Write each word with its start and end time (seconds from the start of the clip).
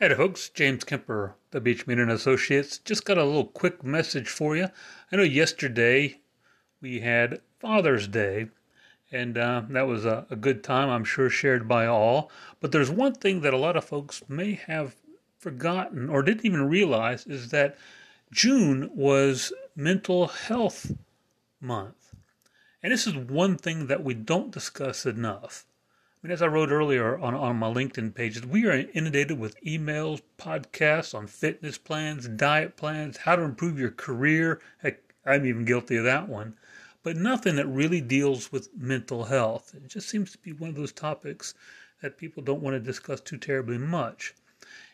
Hey, 0.00 0.12
folks, 0.14 0.48
James 0.48 0.82
Kemper, 0.84 1.36
the 1.52 1.60
Beach 1.60 1.86
Meeting 1.86 2.08
Associates. 2.08 2.78
Just 2.78 3.04
got 3.04 3.18
a 3.18 3.24
little 3.24 3.44
quick 3.46 3.84
message 3.84 4.26
for 4.26 4.56
you. 4.56 4.68
I 5.12 5.16
know 5.16 5.22
yesterday 5.22 6.18
we 6.80 7.00
had 7.00 7.40
Father's 7.60 8.08
Day, 8.08 8.48
and 9.12 9.38
uh, 9.38 9.62
that 9.68 9.86
was 9.86 10.04
a, 10.04 10.26
a 10.28 10.34
good 10.34 10.64
time, 10.64 10.88
I'm 10.88 11.04
sure, 11.04 11.30
shared 11.30 11.68
by 11.68 11.86
all. 11.86 12.32
But 12.58 12.72
there's 12.72 12.90
one 12.90 13.14
thing 13.14 13.42
that 13.42 13.54
a 13.54 13.58
lot 13.58 13.76
of 13.76 13.84
folks 13.84 14.22
may 14.28 14.54
have 14.54 14.96
forgotten 15.38 16.08
or 16.08 16.22
didn't 16.22 16.46
even 16.46 16.68
realize 16.68 17.26
is 17.26 17.50
that 17.50 17.76
June 18.32 18.90
was 18.94 19.52
Mental 19.76 20.26
Health 20.26 20.90
Month. 21.60 22.14
And 22.82 22.92
this 22.92 23.06
is 23.06 23.14
one 23.14 23.56
thing 23.56 23.86
that 23.86 24.02
we 24.02 24.14
don't 24.14 24.50
discuss 24.50 25.06
enough. 25.06 25.64
I 26.22 26.28
mean, 26.28 26.34
as 26.34 26.42
I 26.42 26.46
wrote 26.46 26.70
earlier 26.70 27.18
on, 27.18 27.34
on 27.34 27.56
my 27.56 27.66
LinkedIn 27.66 28.14
pages, 28.14 28.46
we 28.46 28.64
are 28.66 28.84
inundated 28.94 29.40
with 29.40 29.60
emails, 29.64 30.22
podcasts 30.38 31.16
on 31.16 31.26
fitness 31.26 31.78
plans, 31.78 32.28
diet 32.28 32.76
plans, 32.76 33.16
how 33.16 33.34
to 33.34 33.42
improve 33.42 33.76
your 33.76 33.90
career. 33.90 34.60
Heck, 34.78 35.00
I'm 35.26 35.44
even 35.44 35.64
guilty 35.64 35.96
of 35.96 36.04
that 36.04 36.28
one. 36.28 36.54
But 37.02 37.16
nothing 37.16 37.56
that 37.56 37.66
really 37.66 38.00
deals 38.00 38.52
with 38.52 38.68
mental 38.76 39.24
health. 39.24 39.74
It 39.74 39.88
just 39.88 40.08
seems 40.08 40.30
to 40.30 40.38
be 40.38 40.52
one 40.52 40.70
of 40.70 40.76
those 40.76 40.92
topics 40.92 41.54
that 42.02 42.18
people 42.18 42.40
don't 42.40 42.62
want 42.62 42.74
to 42.74 42.80
discuss 42.80 43.20
too 43.20 43.38
terribly 43.38 43.78
much. 43.78 44.32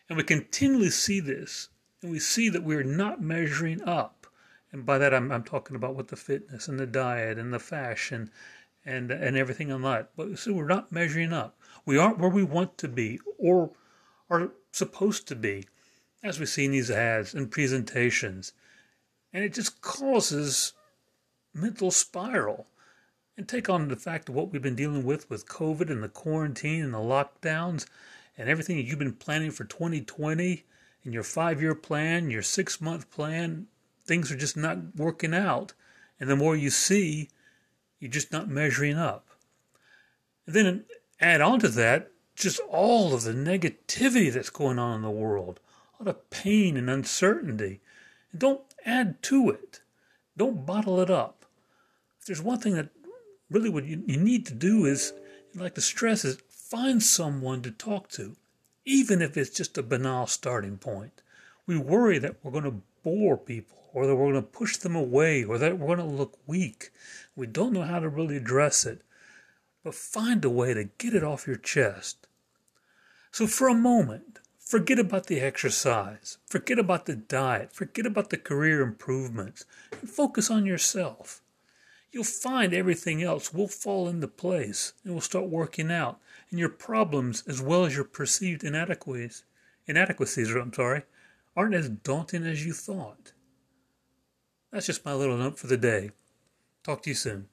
And 0.08 0.16
we 0.16 0.24
continually 0.24 0.88
see 0.88 1.20
this, 1.20 1.68
and 2.00 2.10
we 2.10 2.20
see 2.20 2.48
that 2.48 2.64
we're 2.64 2.82
not 2.82 3.20
measuring 3.20 3.82
up. 3.82 4.26
And 4.72 4.86
by 4.86 4.96
that, 4.96 5.12
I'm, 5.12 5.30
I'm 5.30 5.44
talking 5.44 5.76
about 5.76 5.94
with 5.94 6.08
the 6.08 6.16
fitness 6.16 6.68
and 6.68 6.80
the 6.80 6.86
diet 6.86 7.36
and 7.36 7.52
the 7.52 7.58
fashion 7.58 8.30
and 8.88 9.10
and 9.10 9.36
everything 9.36 9.70
on 9.70 9.82
that. 9.82 10.10
But 10.16 10.38
so 10.38 10.54
we're 10.54 10.66
not 10.66 10.90
measuring 10.90 11.32
up. 11.32 11.56
We 11.84 11.98
aren't 11.98 12.18
where 12.18 12.30
we 12.30 12.42
want 12.42 12.78
to 12.78 12.88
be 12.88 13.20
or 13.38 13.72
are 14.30 14.52
supposed 14.72 15.28
to 15.28 15.36
be, 15.36 15.66
as 16.24 16.40
we 16.40 16.46
see 16.46 16.64
in 16.64 16.72
these 16.72 16.90
ads 16.90 17.34
and 17.34 17.50
presentations, 17.50 18.52
and 19.32 19.44
it 19.44 19.52
just 19.54 19.80
causes 19.82 20.72
mental 21.52 21.90
spiral. 21.90 22.66
And 23.36 23.46
take 23.46 23.68
on 23.68 23.86
the 23.86 23.94
fact 23.94 24.28
of 24.28 24.34
what 24.34 24.50
we've 24.50 24.60
been 24.60 24.74
dealing 24.74 25.04
with 25.04 25.30
with 25.30 25.46
COVID 25.46 25.90
and 25.90 26.02
the 26.02 26.08
quarantine 26.08 26.82
and 26.82 26.92
the 26.92 26.98
lockdowns 26.98 27.86
and 28.36 28.48
everything 28.48 28.78
you've 28.78 28.98
been 28.98 29.12
planning 29.12 29.52
for 29.52 29.62
2020 29.62 30.64
and 31.04 31.14
your 31.14 31.22
five 31.22 31.62
year 31.62 31.76
plan, 31.76 32.30
your 32.30 32.42
six 32.42 32.80
month 32.80 33.08
plan, 33.12 33.68
things 34.04 34.32
are 34.32 34.36
just 34.36 34.56
not 34.56 34.96
working 34.96 35.34
out. 35.34 35.72
And 36.18 36.28
the 36.28 36.34
more 36.34 36.56
you 36.56 36.70
see, 36.70 37.28
you're 37.98 38.10
just 38.10 38.32
not 38.32 38.48
measuring 38.48 38.96
up. 38.96 39.26
And 40.46 40.54
then 40.54 40.84
add 41.20 41.40
on 41.40 41.60
to 41.60 41.68
that 41.68 42.10
just 42.34 42.60
all 42.70 43.12
of 43.12 43.22
the 43.22 43.32
negativity 43.32 44.32
that's 44.32 44.50
going 44.50 44.78
on 44.78 44.96
in 44.96 45.02
the 45.02 45.10
world, 45.10 45.58
all 45.98 46.04
the 46.04 46.14
pain 46.14 46.76
and 46.76 46.88
uncertainty. 46.88 47.80
And 48.30 48.40
don't 48.40 48.60
add 48.86 49.22
to 49.24 49.50
it. 49.50 49.80
Don't 50.36 50.64
bottle 50.64 51.00
it 51.00 51.10
up. 51.10 51.44
If 52.20 52.26
there's 52.26 52.42
one 52.42 52.60
thing 52.60 52.74
that 52.74 52.90
really 53.50 53.68
what 53.68 53.84
you, 53.84 54.04
you 54.06 54.16
need 54.16 54.46
to 54.46 54.54
do 54.54 54.86
is, 54.86 55.12
like 55.54 55.74
the 55.74 55.80
stress, 55.80 56.24
is 56.24 56.38
find 56.48 57.02
someone 57.02 57.62
to 57.62 57.70
talk 57.72 58.08
to, 58.10 58.36
even 58.84 59.20
if 59.20 59.36
it's 59.36 59.50
just 59.50 59.76
a 59.76 59.82
banal 59.82 60.26
starting 60.26 60.76
point. 60.76 61.22
We 61.68 61.76
worry 61.76 62.18
that 62.18 62.36
we're 62.42 62.50
going 62.50 62.64
to 62.64 62.80
bore 63.02 63.36
people 63.36 63.90
or 63.92 64.06
that 64.06 64.16
we're 64.16 64.32
going 64.32 64.42
to 64.42 64.50
push 64.50 64.78
them 64.78 64.96
away 64.96 65.44
or 65.44 65.58
that 65.58 65.78
we're 65.78 65.94
going 65.94 65.98
to 65.98 66.16
look 66.16 66.38
weak. 66.46 66.90
We 67.36 67.46
don't 67.46 67.74
know 67.74 67.82
how 67.82 67.98
to 67.98 68.08
really 68.08 68.38
address 68.38 68.86
it, 68.86 69.02
but 69.84 69.94
find 69.94 70.42
a 70.46 70.50
way 70.50 70.72
to 70.72 70.84
get 70.96 71.12
it 71.12 71.22
off 71.22 71.46
your 71.46 71.56
chest. 71.56 72.26
So, 73.30 73.46
for 73.46 73.68
a 73.68 73.74
moment, 73.74 74.38
forget 74.58 74.98
about 74.98 75.26
the 75.26 75.40
exercise, 75.40 76.38
forget 76.46 76.78
about 76.78 77.04
the 77.04 77.16
diet, 77.16 77.74
forget 77.74 78.06
about 78.06 78.30
the 78.30 78.38
career 78.38 78.80
improvements, 78.80 79.66
and 80.00 80.08
focus 80.08 80.50
on 80.50 80.64
yourself. 80.64 81.42
You'll 82.10 82.24
find 82.24 82.72
everything 82.72 83.22
else 83.22 83.52
will 83.52 83.68
fall 83.68 84.08
into 84.08 84.26
place 84.26 84.94
and 85.04 85.12
will 85.12 85.20
start 85.20 85.50
working 85.50 85.92
out, 85.92 86.18
and 86.50 86.58
your 86.58 86.70
problems, 86.70 87.44
as 87.46 87.60
well 87.60 87.84
as 87.84 87.94
your 87.94 88.06
perceived 88.06 88.64
inadequacies, 88.64 89.44
inadequacies, 89.86 90.50
I'm 90.54 90.72
sorry, 90.72 91.02
aren't 91.58 91.74
as 91.74 91.88
daunting 91.88 92.46
as 92.46 92.64
you 92.64 92.72
thought. 92.72 93.32
That's 94.70 94.86
just 94.86 95.04
my 95.04 95.12
little 95.12 95.36
note 95.36 95.58
for 95.58 95.66
the 95.66 95.76
day. 95.76 96.12
Talk 96.84 97.02
to 97.02 97.10
you 97.10 97.16
soon. 97.16 97.48